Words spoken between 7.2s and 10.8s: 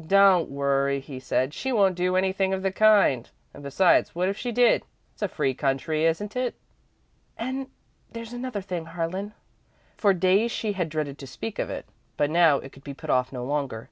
"And there's another thing, Harlan." For days she